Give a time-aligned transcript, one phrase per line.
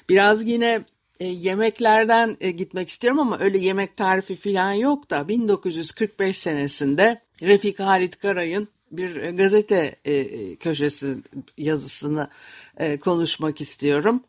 [0.10, 0.86] Biraz yine
[1.22, 7.80] e, yemeklerden e, gitmek istiyorum ama öyle yemek tarifi falan yok da 1945 senesinde Refik
[7.80, 11.18] Halit Karay'ın bir gazete e, köşesi
[11.58, 12.30] yazısını
[12.78, 14.24] e, konuşmak istiyorum.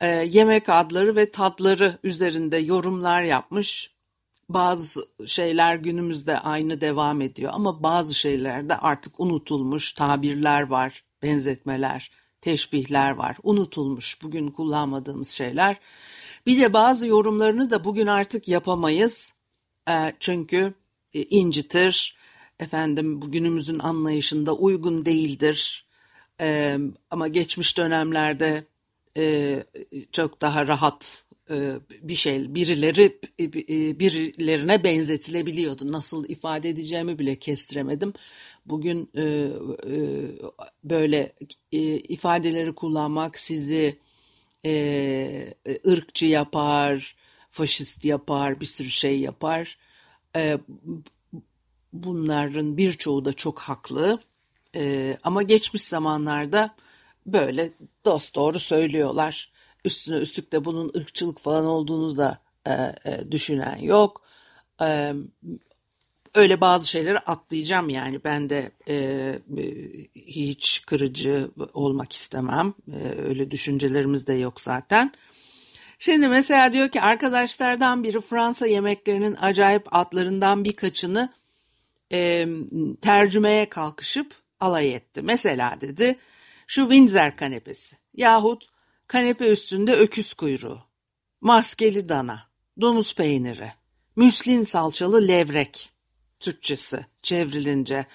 [0.00, 3.90] E, yemek adları ve tatları üzerinde yorumlar yapmış.
[4.48, 13.10] Bazı şeyler günümüzde aynı devam ediyor ama bazı şeylerde artık unutulmuş tabirler var, benzetmeler, teşbihler
[13.10, 13.36] var.
[13.42, 15.76] Unutulmuş bugün kullanmadığımız şeyler.
[16.46, 19.34] Bir de bazı yorumlarını da bugün artık yapamayız.
[19.88, 20.74] E, çünkü
[21.14, 22.16] e, incitir,
[22.60, 25.86] efendim bugünümüzün anlayışında uygun değildir.
[26.40, 26.78] E,
[27.10, 28.64] ama geçmiş dönemlerde
[29.16, 29.62] e,
[30.12, 33.52] çok daha rahat e, bir şey birileri e,
[34.00, 35.92] birilerine benzetilebiliyordu.
[35.92, 38.12] Nasıl ifade edeceğimi bile kestiremedim.
[38.66, 40.00] Bugün e, e,
[40.84, 41.32] böyle
[41.72, 43.96] e, ifadeleri kullanmak sizi
[44.64, 45.54] e,
[45.86, 47.16] ırkçı yapar,
[47.50, 49.78] faşist yapar, bir sürü şey yapar.
[50.36, 50.58] E,
[51.92, 54.20] bunların birçoğu da çok haklı.
[54.76, 56.74] E, ama geçmiş zamanlarda
[57.26, 57.72] böyle
[58.04, 59.52] dost doğru söylüyorlar.
[59.84, 64.22] Üstüne üstlük de bunun ırkçılık falan olduğunu da e, e, düşünen yok.
[64.82, 65.14] E,
[66.34, 69.38] öyle bazı şeyleri atlayacağım yani ben de e,
[70.14, 75.12] hiç kırıcı olmak istemem e, öyle düşüncelerimiz de yok zaten.
[75.98, 81.32] Şimdi mesela diyor ki arkadaşlardan biri Fransa yemeklerinin acayip adlarından birkaçını
[82.12, 82.46] e,
[83.02, 85.22] tercümeye kalkışıp alay etti.
[85.22, 86.16] Mesela dedi
[86.66, 88.68] şu Windsor kanepesi yahut
[89.06, 90.78] kanepe üstünde öküz kuyruğu,
[91.40, 92.48] maskeli dana,
[92.80, 93.72] domuz peyniri,
[94.16, 95.93] müslin salçalı levrek
[96.44, 98.06] Türkçesi çevrilince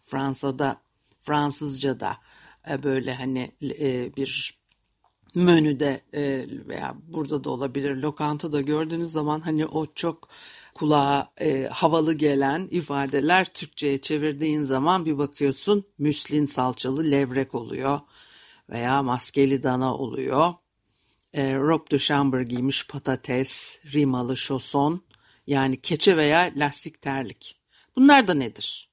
[0.00, 0.80] Fransa'da
[1.18, 2.16] Fransızca'da
[2.70, 4.58] e, böyle hani e, bir
[5.34, 10.28] menüde e, veya burada da olabilir lokantada gördüğünüz zaman hani o çok
[10.74, 18.00] kulağa e, havalı gelen ifadeler Türkçe'ye çevirdiğin zaman bir bakıyorsun müslin salçalı levrek oluyor
[18.70, 20.54] veya maskeli dana oluyor.
[21.32, 25.02] E, robe de chambre giymiş patates, rimalı şoson
[25.46, 27.63] yani keçe veya lastik terlik.
[27.96, 28.88] Bunlar da nedir?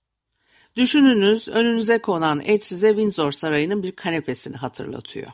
[0.76, 5.32] Düşününüz önünüze konan et size Windsor Sarayı'nın bir kanepesini hatırlatıyor.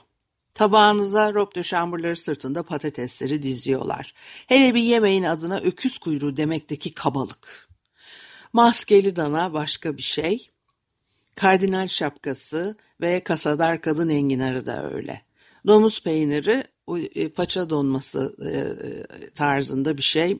[0.54, 4.14] Tabağınıza rob de chamberları sırtında patatesleri diziyorlar.
[4.48, 7.70] Hele bir yemeğin adına öküz kuyruğu demekteki kabalık.
[8.54, 10.50] Maskeli dana başka bir şey.
[11.36, 15.22] Kardinal şapkası ve kasadar kadın enginarı da öyle.
[15.68, 16.64] Domuz peyniri
[17.16, 20.38] e, paça donması e, e, tarzında bir şey.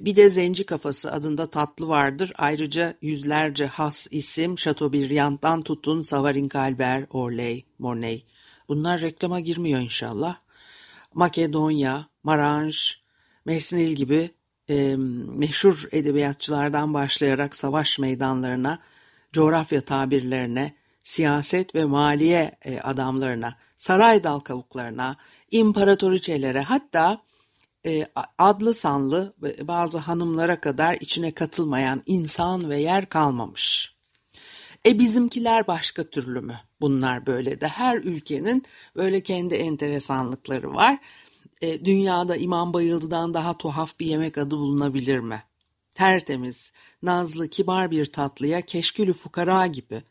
[0.00, 2.32] Bir de Zenci Kafası adında tatlı vardır.
[2.36, 8.22] Ayrıca yüzlerce has isim Chateaubriand'dan tutun Savarin Kalber, Orley, Mornay.
[8.68, 10.36] Bunlar reklama girmiyor inşallah.
[11.14, 12.94] Makedonya, Maranj,
[13.44, 14.30] Mersinil gibi
[14.70, 14.96] e,
[15.26, 18.78] meşhur edebiyatçılardan başlayarak savaş meydanlarına,
[19.32, 25.16] coğrafya tabirlerine, siyaset ve maliye e, adamlarına, saray dal kavuklarına,
[25.50, 27.37] imparatoriçelere hatta e,
[28.38, 33.94] adlı sanlı bazı hanımlara kadar içine katılmayan insan ve yer kalmamış.
[34.86, 36.60] E bizimkiler başka türlü mü?
[36.80, 38.62] Bunlar böyle de her ülkenin
[38.96, 40.98] böyle kendi enteresanlıkları var.
[41.60, 45.42] E, dünyada İmam Bayıldı'dan daha tuhaf bir yemek adı bulunabilir mi?
[45.96, 46.72] Tertemiz,
[47.02, 50.02] nazlı, kibar bir tatlıya keşkülü fukara gibi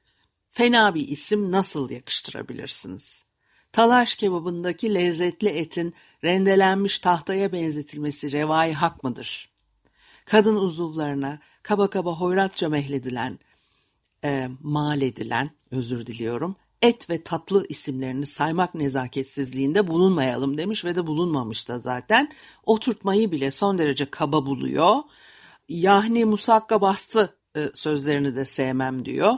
[0.49, 3.25] fena bir isim nasıl yakıştırabilirsiniz?
[3.72, 5.94] Talaş kebabındaki lezzetli etin
[6.27, 9.49] rendelenmiş tahtaya benzetilmesi revai hak mıdır?
[10.25, 13.40] Kadın uzuvlarına kaba kaba hoyratça mehledilen,
[14.23, 21.07] e, mal edilen, özür diliyorum, et ve tatlı isimlerini saymak nezaketsizliğinde bulunmayalım demiş ve de
[21.07, 22.31] bulunmamış da zaten.
[22.66, 24.96] Oturtmayı bile son derece kaba buluyor.
[25.69, 29.34] Yahni musakka bastı e, sözlerini de sevmem diyor.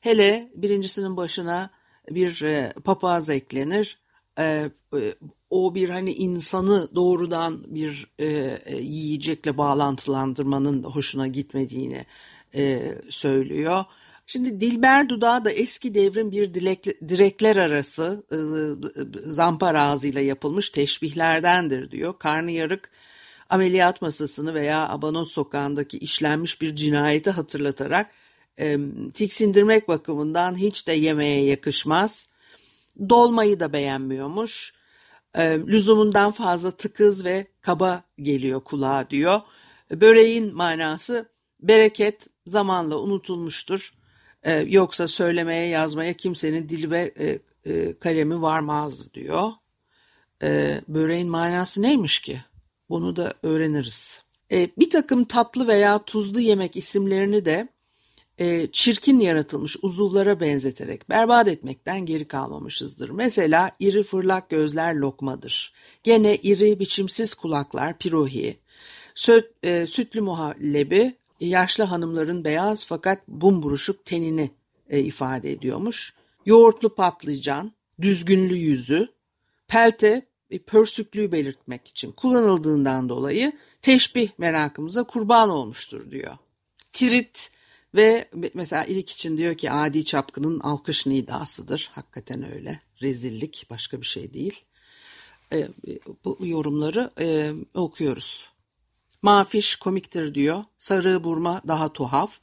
[0.00, 1.70] Hele birincisinin başına
[2.10, 3.98] bir e, papaz eklenir.
[4.38, 5.14] E, e,
[5.50, 8.26] o bir hani insanı doğrudan bir e,
[8.66, 12.06] e, yiyecekle bağlantılandırmanın hoşuna gitmediğini
[12.54, 13.84] e, söylüyor.
[14.26, 18.38] Şimdi Dilber Dudağı da eski devrin bir dilek, direkler arası e,
[19.30, 22.18] zampar ağzıyla yapılmış teşbihlerdendir diyor.
[22.18, 22.90] Karnıyarık
[23.48, 28.10] ameliyat masasını veya Abanos sokağındaki işlenmiş bir cinayeti hatırlatarak
[28.58, 28.76] e,
[29.14, 32.28] tiksindirmek bakımından hiç de yemeğe yakışmaz.
[33.08, 34.79] Dolmayı da beğenmiyormuş.
[35.34, 39.40] E, lüzumundan fazla tıkız ve kaba geliyor kulağa diyor.
[39.90, 41.28] Böreğin manası
[41.60, 43.92] bereket zamanla unutulmuştur.
[44.42, 47.38] E, yoksa söylemeye yazmaya kimsenin dili ve e,
[47.72, 49.50] e, kalemi varmaz diyor.
[50.42, 52.40] E, böreğin manası neymiş ki?
[52.88, 54.22] Bunu da öğreniriz.
[54.52, 57.68] E, bir takım tatlı veya tuzlu yemek isimlerini de
[58.40, 63.10] e, çirkin yaratılmış uzuvlara benzeterek berbat etmekten geri kalmamışızdır.
[63.10, 65.72] Mesela iri fırlak gözler lokmadır.
[66.02, 68.58] Gene iri biçimsiz kulaklar pirohi.
[69.14, 74.50] Söt, e, sütlü muhallebi yaşlı hanımların beyaz fakat bumburuşuk tenini
[74.88, 76.14] e, ifade ediyormuş.
[76.46, 79.08] Yoğurtlu patlıcan, düzgünlü yüzü,
[79.68, 83.52] pelte ve pörsüklüğü belirtmek için kullanıldığından dolayı
[83.82, 86.36] teşbih merakımıza kurban olmuştur diyor.
[86.92, 87.50] Tirit
[87.94, 91.90] ve mesela ilk için diyor ki adi çapkının alkış nidasıdır.
[91.92, 92.80] Hakikaten öyle.
[93.02, 94.64] Rezillik başka bir şey değil.
[95.52, 95.68] E,
[96.24, 98.48] bu yorumları e, okuyoruz.
[99.22, 100.64] Mafiş komiktir diyor.
[100.78, 102.40] Sarı burma daha tuhaf.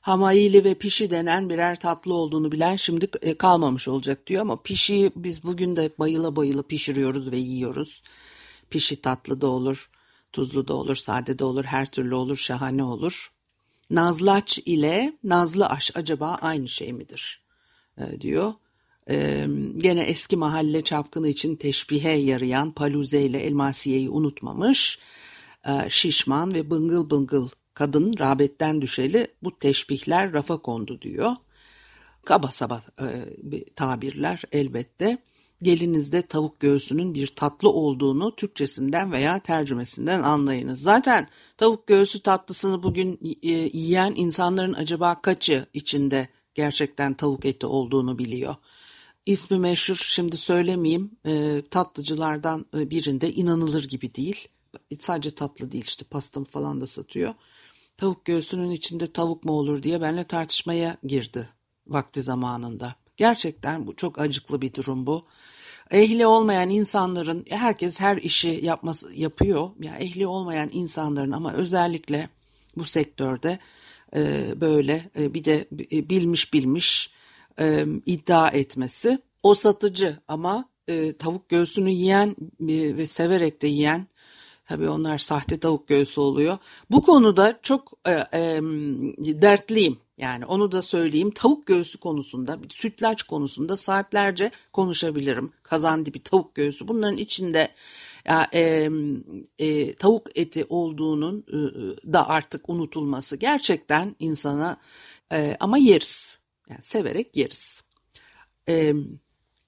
[0.00, 5.12] Hamayili ve pişi denen birer tatlı olduğunu bilen şimdi e, kalmamış olacak diyor ama pişiyi
[5.16, 8.02] biz bugün de bayıla bayıla pişiriyoruz ve yiyoruz.
[8.70, 9.90] Pişi tatlı da olur,
[10.32, 13.32] tuzlu da olur, sade de olur, her türlü olur, şahane olur.
[13.90, 17.42] Nazlaç ile nazlı aş acaba aynı şey midir?
[17.98, 18.52] E, diyor.
[19.10, 19.46] E,
[19.76, 24.98] gene eski mahalle çapkını için teşbihe yarayan Paluze ile Elmasiye'yi unutmamış.
[25.68, 31.32] E, şişman ve bıngıl bıngıl kadın rağbetten düşeli bu teşbihler rafa kondu diyor.
[32.24, 35.18] Kaba saba e, tabirler elbette.
[35.62, 40.82] Gelinizde tavuk göğsünün bir tatlı olduğunu Türkçesinden veya tercümesinden anlayınız.
[40.82, 48.18] Zaten tavuk göğsü tatlısını bugün e, yiyen insanların acaba kaçı içinde gerçekten tavuk eti olduğunu
[48.18, 48.56] biliyor.
[49.26, 54.48] İsmi meşhur şimdi söylemeyeyim e, tatlıcılardan e, birinde inanılır gibi değil.
[55.00, 57.34] Sadece tatlı değil işte pastım falan da satıyor.
[57.96, 61.48] Tavuk göğsünün içinde tavuk mu olur diye benimle tartışmaya girdi
[61.86, 62.94] vakti zamanında.
[63.16, 65.22] Gerçekten bu çok acıklı bir durum bu.
[65.90, 69.70] Ehli olmayan insanların herkes her işi yapması yapıyor.
[69.80, 72.28] Ya yani ehli olmayan insanların ama özellikle
[72.76, 73.58] bu sektörde
[74.16, 77.10] e, böyle e, bir de e, bilmiş bilmiş
[77.60, 79.18] e, iddia etmesi.
[79.42, 82.28] O satıcı ama e, tavuk göğsünü yiyen
[82.68, 84.06] e, ve severek de yiyen
[84.70, 86.58] Tabii onlar sahte tavuk göğsü oluyor.
[86.90, 88.60] Bu konuda çok e, e,
[89.18, 89.98] dertliyim.
[90.18, 91.30] Yani onu da söyleyeyim.
[91.30, 95.52] Tavuk göğsü konusunda, sütlaç konusunda saatlerce konuşabilirim.
[95.62, 96.88] Kazan dibi tavuk göğsü.
[96.88, 97.68] Bunların içinde
[98.24, 98.90] ya, e,
[99.58, 104.76] e, tavuk eti olduğunun e, da artık unutulması gerçekten insana
[105.32, 106.38] e, ama yeriz.
[106.68, 107.82] Yani severek yeriz.
[108.68, 108.92] E,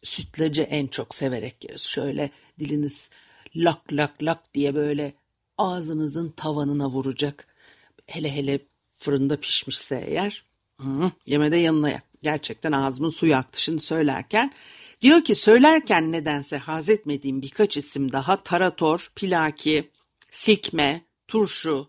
[0.03, 1.83] sütlacı en çok severek yeriz.
[1.83, 3.11] Şöyle diliniz
[3.57, 5.15] lak lak lak diye böyle
[5.59, 7.47] ağzınızın tavanına vuracak.
[8.07, 8.61] Hele hele
[8.91, 10.45] fırında pişmişse eğer
[10.81, 12.03] hı, yemede yanına yak.
[12.23, 14.53] Gerçekten ağzımın suyu aktı şimdi söylerken.
[15.03, 19.91] Diyor ki söylerken nedense haz etmediğim birkaç isim daha tarator, pilaki,
[20.31, 21.87] sikme, turşu,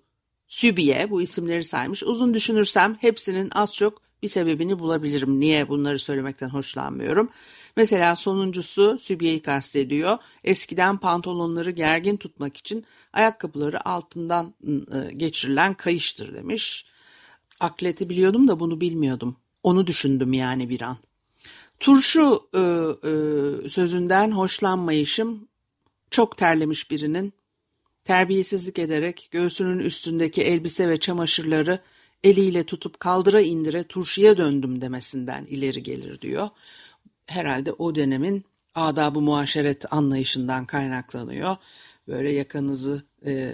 [0.47, 2.03] sübiye bu isimleri saymış.
[2.03, 5.39] Uzun düşünürsem hepsinin az çok bir sebebini bulabilirim.
[5.39, 7.29] Niye bunları söylemekten hoşlanmıyorum.
[7.77, 10.17] Mesela sonuncusu Sübiye'yi kastediyor.
[10.43, 16.85] Eskiden pantolonları gergin tutmak için ayakkabıları altından ıı, geçirilen kayıştır demiş.
[17.59, 19.37] Akleti biliyordum da bunu bilmiyordum.
[19.63, 20.97] Onu düşündüm yani bir an.
[21.79, 25.47] Turşu e, e, sözünden hoşlanmayışım
[26.11, 27.33] çok terlemiş birinin
[28.03, 31.79] terbiyesizlik ederek göğsünün üstündeki elbise ve çamaşırları
[32.23, 36.49] eliyle tutup kaldıra indire turşuya döndüm demesinden ileri gelir diyor
[37.27, 41.55] herhalde o dönemin adab-ı muaşeret anlayışından kaynaklanıyor.
[42.07, 43.51] Böyle yakanızı e,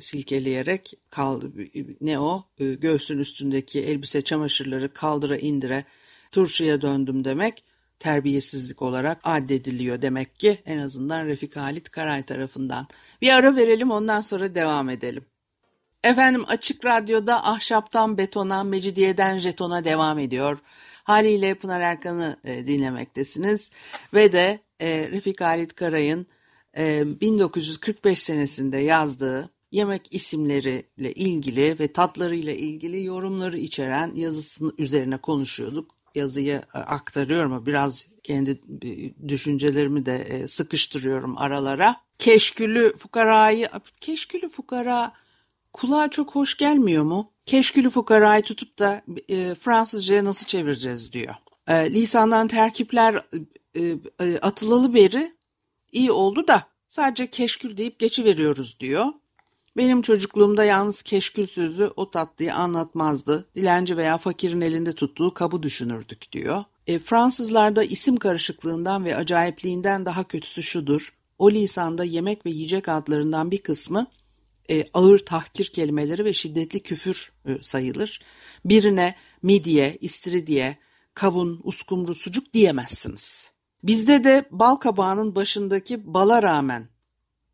[0.00, 1.52] silkeleyerek kaldı
[2.00, 5.84] ne o e, göğsün üstündeki elbise çamaşırları kaldıra indire
[6.32, 7.64] turşuya döndüm demek
[7.98, 12.86] terbiyesizlik olarak addediliyor demek ki en azından Refik Halit Karay tarafından.
[13.22, 15.24] Bir ara verelim ondan sonra devam edelim.
[16.04, 20.58] Efendim Açık Radyo'da ahşaptan betona, mecidiyeden jetona devam ediyor.
[21.04, 23.70] Haliyle Pınar Erkan'ı e, dinlemektesiniz
[24.14, 26.26] ve de e, Refik Halit Karay'ın
[26.78, 35.90] e, 1945 senesinde yazdığı yemek isimleriyle ilgili ve tatlarıyla ilgili yorumları içeren yazısının üzerine konuşuyorduk.
[36.14, 41.96] Yazıyı e, aktarıyorum biraz kendi e, düşüncelerimi de e, sıkıştırıyorum aralara.
[42.18, 43.68] keşkülü fukarayı,
[44.00, 45.12] keşkülü fukara
[45.72, 47.31] kulağa çok hoş gelmiyor mu?
[47.46, 51.34] Keşkülü fukarayı tutup da e, Fransızcaya nasıl çevireceğiz diyor.
[51.68, 53.26] E, lisandan terkipler
[53.74, 53.80] e,
[54.20, 55.32] e, atılalı beri
[55.92, 59.06] iyi oldu da sadece keşkül deyip geçiveriyoruz diyor.
[59.76, 63.48] Benim çocukluğumda yalnız keşkül sözü o tatlıyı anlatmazdı.
[63.54, 66.64] Dilenci veya fakirin elinde tuttuğu kabı düşünürdük diyor.
[66.86, 71.12] E, Fransızlarda isim karışıklığından ve acayipliğinden daha kötüsü şudur.
[71.38, 74.06] O lisanda yemek ve yiyecek adlarından bir kısmı
[74.70, 78.20] e, ağır tahkir kelimeleri ve şiddetli küfür e, sayılır.
[78.64, 80.78] Birine midye, istiridye,
[81.14, 83.52] kavun, uskumru, sucuk diyemezsiniz.
[83.82, 86.88] Bizde de bal kabağının başındaki bala rağmen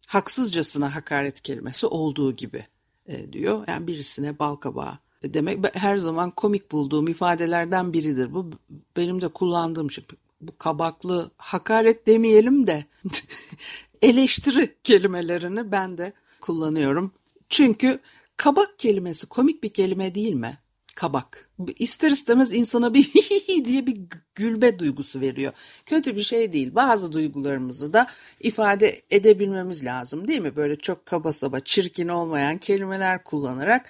[0.07, 2.67] haksızcasına hakaret kelimesi olduğu gibi
[3.07, 3.65] e, diyor.
[3.69, 8.35] Yani birisine bal kabağı demek her zaman komik bulduğum ifadelerden biridir.
[8.35, 8.51] Bu
[8.97, 10.05] benim de kullandığım şey.
[10.41, 12.85] Bu kabaklı hakaret demeyelim de
[14.03, 16.13] eleştiri kelimelerini ben de
[16.49, 17.13] kullanıyorum.
[17.51, 18.01] Çünkü
[18.37, 20.59] kabak kelimesi komik bir kelime değil mi?
[20.95, 21.51] kabak.
[21.79, 23.13] İster istemez insana bir
[23.65, 23.97] diye bir
[24.35, 25.53] gülme duygusu veriyor.
[25.87, 26.75] Kötü bir şey değil.
[26.75, 28.07] Bazı duygularımızı da
[28.41, 30.57] ifade edebilmemiz lazım değil mi?
[30.57, 33.89] Böyle çok kaba saba, çirkin olmayan kelimeler kullanarak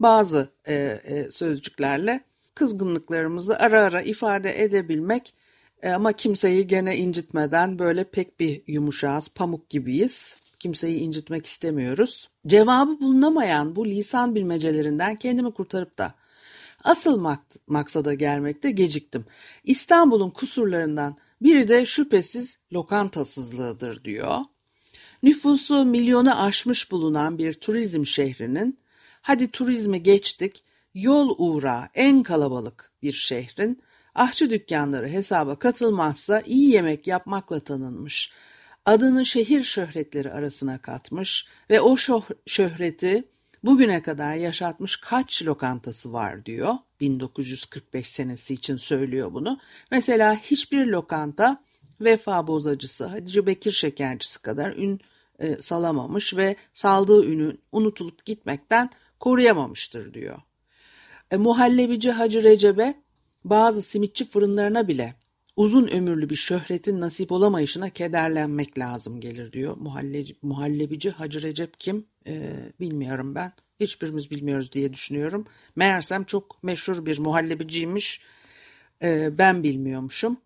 [0.00, 2.20] bazı e, e, sözcüklerle
[2.54, 5.34] kızgınlıklarımızı ara ara ifade edebilmek
[5.82, 10.36] e, ama kimseyi gene incitmeden böyle pek bir yumuşağız, pamuk gibiyiz.
[10.66, 12.28] Kimseyi incitmek istemiyoruz.
[12.46, 16.14] Cevabı bulunamayan bu lisan bilmecelerinden kendimi kurtarıp da
[16.84, 19.24] Asıl mak- maksada gelmekte geciktim.
[19.64, 24.38] İstanbul'un kusurlarından biri de şüphesiz lokantasızlığıdır diyor.
[25.22, 28.78] Nüfusu milyonu aşmış bulunan bir turizm şehrinin,
[29.22, 33.82] hadi turizmi geçtik, yol uğra en kalabalık bir şehrin,
[34.14, 38.32] ahçı dükkanları hesaba katılmazsa iyi yemek yapmakla tanınmış.
[38.86, 41.96] Adını şehir şöhretleri arasına katmış ve o
[42.46, 43.24] şöhreti
[43.64, 46.74] bugüne kadar yaşatmış kaç lokantası var diyor.
[47.00, 49.58] 1945 senesi için söylüyor bunu.
[49.90, 51.62] Mesela hiçbir lokanta
[52.00, 55.00] vefa bozacısı Hatice Bekir şekercisi kadar ün
[55.38, 58.90] e, salamamış ve saldığı ünü unutulup gitmekten
[59.20, 60.38] koruyamamıştır diyor.
[61.30, 63.02] E, muhallebici Hacı Recep'e
[63.44, 65.14] bazı simitçi fırınlarına bile
[65.56, 69.76] uzun ömürlü bir şöhretin nasip olamayışına kederlenmek lazım gelir diyor.
[69.76, 73.52] Muhalle, muhallebici Hacı Recep kim ee, bilmiyorum ben.
[73.80, 75.46] Hiçbirimiz bilmiyoruz diye düşünüyorum.
[75.76, 78.20] Meğersem çok meşhur bir muhallebiciymiş.
[79.02, 80.36] Ee, ben bilmiyormuşum.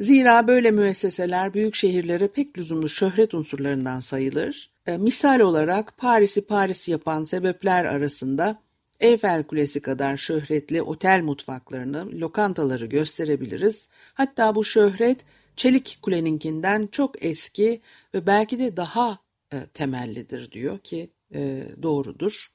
[0.00, 4.70] Zira böyle müesseseler büyük şehirlere pek lüzumlu şöhret unsurlarından sayılır.
[4.86, 8.62] Ee, misal olarak Paris'i Paris yapan sebepler arasında
[9.00, 13.88] Eyfel Kulesi kadar şöhretli otel mutfaklarını, lokantaları gösterebiliriz.
[14.14, 15.24] Hatta bu şöhret
[15.56, 17.80] Çelik Kule'ninkinden çok eski
[18.14, 19.18] ve belki de daha
[19.52, 22.46] e, temellidir diyor ki e, doğrudur.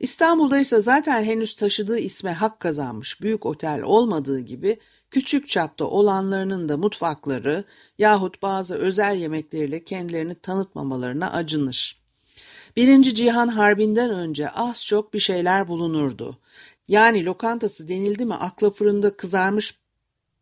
[0.00, 4.78] İstanbul'da ise zaten henüz taşıdığı isme hak kazanmış büyük otel olmadığı gibi
[5.10, 7.64] küçük çapta olanlarının da mutfakları
[7.98, 12.03] yahut bazı özel yemekleriyle kendilerini tanıtmamalarına acınır.
[12.76, 16.38] Birinci Cihan Harbi'nden önce az çok bir şeyler bulunurdu.
[16.88, 19.78] Yani lokantası denildi mi akla fırında kızarmış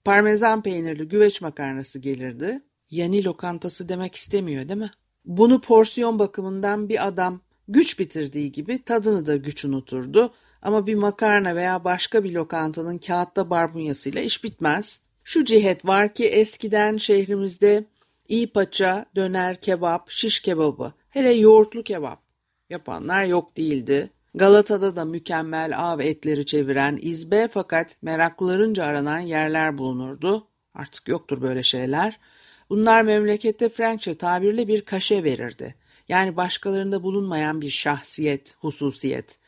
[0.05, 2.62] parmesan peynirli güveç makarnası gelirdi.
[2.91, 4.91] Yani lokantası demek istemiyor değil mi?
[5.25, 10.35] Bunu porsiyon bakımından bir adam güç bitirdiği gibi tadını da güç unuturdu.
[10.62, 15.01] Ama bir makarna veya başka bir lokantanın kağıtta barbunyasıyla iş bitmez.
[15.25, 17.85] Şu cihet var ki eskiden şehrimizde
[18.29, 22.22] iyi paça, döner, kebap, şiş kebabı, hele yoğurtlu kebap
[22.73, 24.11] yapanlar yok değildi.
[24.35, 30.47] Galata'da da mükemmel av etleri çeviren izbe fakat meraklılarınca aranan yerler bulunurdu.
[30.75, 32.19] Artık yoktur böyle şeyler.
[32.71, 35.75] Bunlar memlekette Frankçe tabirle bir kaşe verirdi.
[36.09, 39.38] Yani başkalarında bulunmayan bir şahsiyet, hususiyet.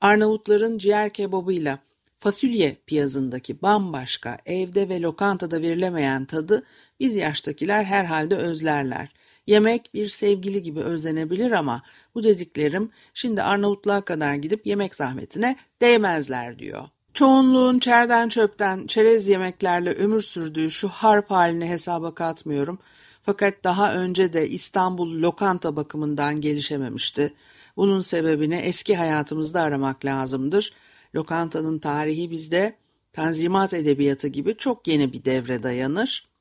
[0.00, 1.78] Arnavutların ciğer kebabıyla
[2.18, 6.62] fasulye piyazındaki bambaşka evde ve lokantada verilemeyen tadı
[7.00, 9.08] biz yaştakiler herhalde özlerler.
[9.46, 11.82] Yemek bir sevgili gibi özlenebilir ama
[12.14, 16.84] bu dediklerim şimdi Arnavutluğa kadar gidip yemek zahmetine değmezler diyor.
[17.14, 22.78] Çoğunluğun çerden çöpten çerez yemeklerle ömür sürdüğü şu harp halini hesaba katmıyorum.
[23.22, 27.34] Fakat daha önce de İstanbul lokanta bakımından gelişememişti.
[27.76, 30.72] Bunun sebebini eski hayatımızda aramak lazımdır.
[31.14, 32.76] Lokantanın tarihi bizde
[33.12, 36.31] Tanzimat Edebiyatı gibi çok yeni bir devre dayanır.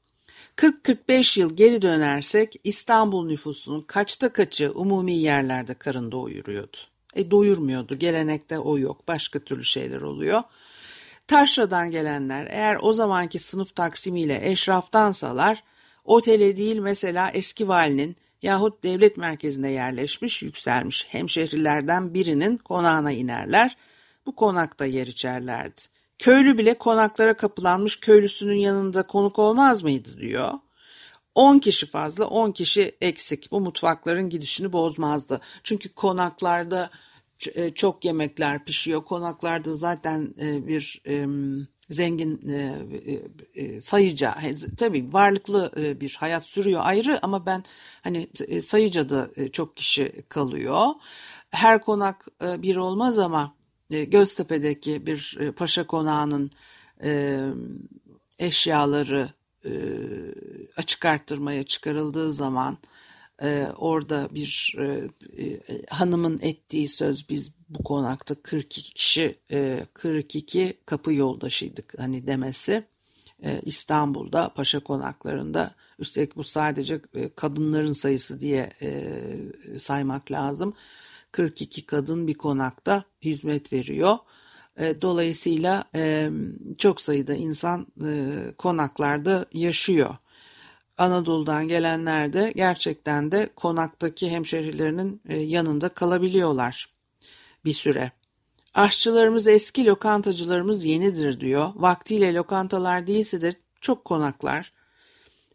[0.57, 6.77] 40-45 yıl geri dönersek İstanbul nüfusunun kaçta kaçı umumi yerlerde karın doyuruyordu.
[7.15, 7.95] E doyurmuyordu.
[7.95, 9.07] Gelenekte o yok.
[9.07, 10.43] Başka türlü şeyler oluyor.
[11.27, 15.63] Taşra'dan gelenler eğer o zamanki sınıf taksimiyle eşraftansalar
[16.05, 23.77] otele değil mesela eski valinin yahut devlet merkezine yerleşmiş, yükselmiş hemşehrilerden birinin konağına inerler.
[24.25, 25.81] Bu konakta yer içerlerdi.
[26.21, 30.53] Köylü bile konaklara kapılanmış köylüsünün yanında konuk olmaz mıydı diyor.
[31.35, 35.41] 10 kişi fazla 10 kişi eksik bu mutfakların gidişini bozmazdı.
[35.63, 36.89] Çünkü konaklarda
[37.55, 39.03] e, çok yemekler pişiyor.
[39.03, 41.01] Konaklarda zaten e, bir
[41.89, 42.49] zengin
[43.55, 44.35] e, sayıca
[44.77, 47.63] tabii varlıklı bir hayat sürüyor ayrı ama ben
[48.01, 48.29] hani
[48.61, 50.87] sayıca da çok kişi kalıyor.
[51.51, 53.60] Her konak bir olmaz ama
[53.91, 56.51] Göztepe'deki bir paşa konağının
[58.39, 59.29] eşyaları
[60.77, 62.77] açık arttırmaya çıkarıldığı zaman
[63.41, 65.09] e, orada bir e,
[65.43, 72.83] e, hanımın ettiği söz biz bu konakta 42 kişi e, 42 kapı yoldaşıydık hani demesi
[73.43, 75.75] e, İstanbul'da paşa konaklarında.
[75.99, 79.13] Üstelik bu sadece e, kadınların sayısı diye e,
[79.79, 80.73] saymak lazım
[81.31, 84.17] 42 kadın bir konakta hizmet veriyor.
[84.79, 86.29] E, dolayısıyla e,
[86.77, 90.15] çok sayıda insan e, konaklarda yaşıyor.
[90.97, 96.89] Anadolu'dan gelenler de gerçekten de konaktaki hemşehrilerinin e, yanında kalabiliyorlar
[97.65, 98.11] bir süre.
[98.73, 101.69] Aşçılarımız eski, lokantacılarımız yenidir diyor.
[101.75, 104.73] Vaktiyle lokantalar değilse de çok konaklar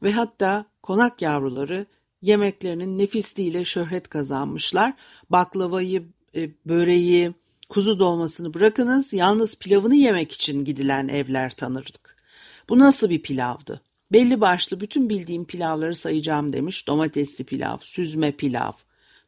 [0.02, 1.86] ve hatta konak yavruları
[2.22, 4.94] yemeklerinin nefisliğiyle şöhret kazanmışlar.
[5.30, 6.02] Baklavayı,
[6.36, 7.32] e, böreği,
[7.68, 12.16] kuzu dolmasını bırakınız yalnız pilavını yemek için gidilen evler tanırdık.
[12.68, 13.80] Bu nasıl bir pilavdı?
[14.12, 16.86] Belli başlı bütün bildiğim pilavları sayacağım demiş.
[16.86, 18.72] Domatesli pilav, süzme pilav,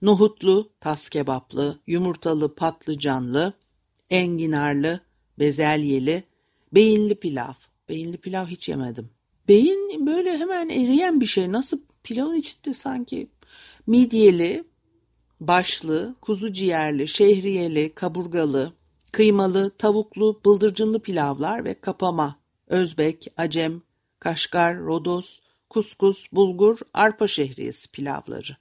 [0.03, 3.53] nohutlu, tas kebaplı, yumurtalı, patlıcanlı,
[4.11, 5.01] enginarlı,
[5.39, 6.25] bezelyeli,
[6.73, 7.53] beyinli pilav.
[7.89, 9.11] Beyinli pilav hiç yemedim.
[9.49, 11.53] Beyin böyle hemen eriyen bir şey.
[11.53, 13.31] Nasıl pilavın içinde sanki
[13.87, 14.65] midyeli,
[15.41, 18.73] başlı, kuzu ciğerli, şehriyeli, kaburgalı,
[19.13, 23.83] kıymalı, tavuklu, bıldırcınlı pilavlar ve kapama, Özbek, Acem,
[24.21, 25.39] Kaşgar, Rodos,
[25.71, 28.57] kuskus, bulgur, arpa şehriyesi pilavları.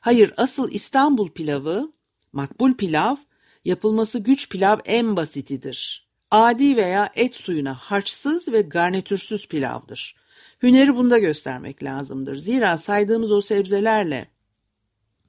[0.00, 1.92] Hayır asıl İstanbul pilavı,
[2.32, 3.16] makbul pilav,
[3.64, 6.08] yapılması güç pilav en basitidir.
[6.30, 10.17] Adi veya et suyuna harçsız ve garnitürsüz pilavdır.
[10.62, 12.38] Hüneri bunda göstermek lazımdır.
[12.38, 14.28] Zira saydığımız o sebzelerle,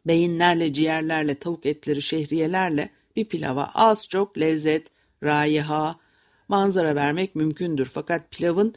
[0.05, 4.87] beyinlerle, ciğerlerle, tavuk etleri, şehriyelerle bir pilava az çok lezzet,
[5.23, 5.99] raiha,
[6.47, 7.85] manzara vermek mümkündür.
[7.85, 8.75] Fakat pilavın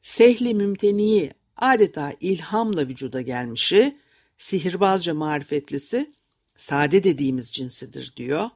[0.00, 3.96] sehli mümteniyi adeta ilhamla vücuda gelmişi,
[4.36, 6.12] sihirbazca marifetlisi,
[6.56, 8.48] sade dediğimiz cinsidir diyor.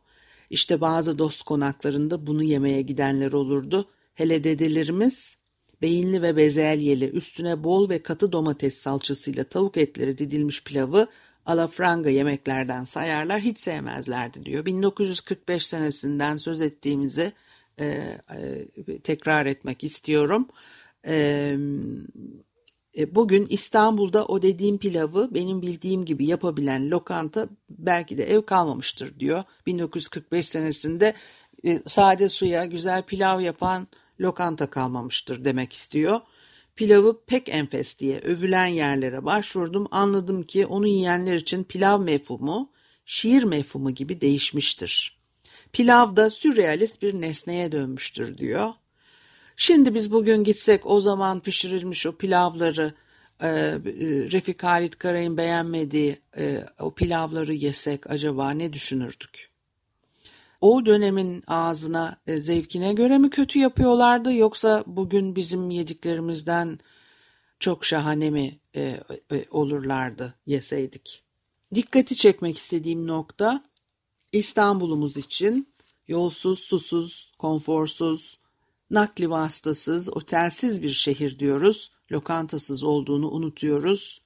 [0.50, 3.88] İşte bazı dost konaklarında bunu yemeye gidenler olurdu.
[4.14, 5.41] Hele dedelerimiz
[5.82, 11.06] beyinli ve bezelyeli üstüne bol ve katı domates salçasıyla tavuk etleri didilmiş pilavı
[11.46, 14.64] alafranga yemeklerden sayarlar hiç sevmezlerdi diyor.
[14.64, 17.32] 1945 senesinden söz ettiğimizi
[17.80, 20.48] e, e, tekrar etmek istiyorum.
[21.06, 21.56] E,
[23.14, 29.44] bugün İstanbul'da o dediğim pilavı benim bildiğim gibi yapabilen lokanta belki de ev kalmamıştır diyor.
[29.66, 31.14] 1945 senesinde
[31.64, 33.88] e, sade suya güzel pilav yapan
[34.22, 36.20] lokanta kalmamıştır demek istiyor.
[36.76, 39.88] Pilavı pek enfes diye övülen yerlere başvurdum.
[39.90, 42.72] Anladım ki onu yiyenler için pilav mefhumu
[43.04, 45.18] şiir mefhumu gibi değişmiştir.
[45.72, 48.70] Pilav da sürrealist bir nesneye dönmüştür diyor.
[49.56, 52.94] Şimdi biz bugün gitsek o zaman pişirilmiş o pilavları
[53.40, 53.78] e, e,
[54.32, 59.51] Refik Halit Karay'ın beğenmediği e, o pilavları yesek acaba ne düşünürdük?
[60.62, 66.78] O dönemin ağzına e, zevkine göre mi kötü yapıyorlardı yoksa bugün bizim yediklerimizden
[67.60, 69.00] çok şahane mi e,
[69.32, 71.22] e, olurlardı yeseydik?
[71.74, 73.64] Dikkati çekmek istediğim nokta
[74.32, 75.74] İstanbul'umuz için
[76.08, 78.38] yolsuz, susuz, konforsuz,
[78.90, 81.90] nakli vasıtasız, otelsiz bir şehir diyoruz.
[82.12, 84.20] Lokantasız olduğunu unutuyoruz.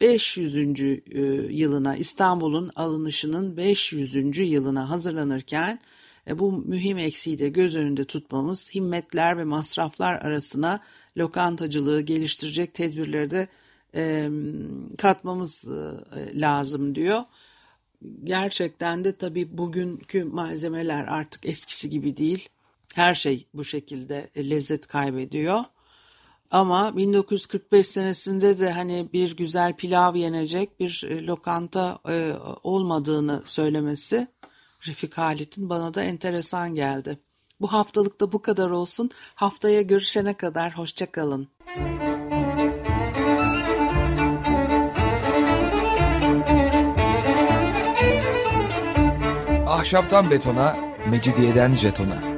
[0.00, 0.56] 500.
[0.56, 4.38] E, yılına İstanbul'un alınışının 500.
[4.38, 5.80] yılına hazırlanırken
[6.28, 10.80] e, bu mühim eksiği de göz önünde tutmamız, himmetler ve masraflar arasına
[11.16, 13.48] lokantacılığı geliştirecek tedbirleri de
[13.94, 14.30] e,
[14.98, 15.68] katmamız
[16.34, 17.22] lazım diyor.
[18.24, 22.48] Gerçekten de tabii bugünkü malzemeler artık eskisi gibi değil.
[22.94, 25.64] Her şey bu şekilde lezzet kaybediyor.
[26.50, 32.32] Ama 1945 senesinde de hani bir güzel pilav yenecek bir e, lokanta e,
[32.62, 34.28] olmadığını söylemesi
[34.86, 37.18] Refik Halit'in bana da enteresan geldi.
[37.60, 39.10] Bu haftalık da bu kadar olsun.
[39.34, 41.48] Haftaya görüşene kadar hoşçakalın.
[49.66, 50.76] Ahşaptan betona,
[51.10, 52.37] mecidiyeden jetona.